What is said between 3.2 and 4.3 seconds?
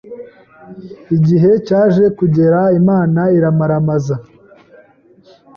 iramaramaza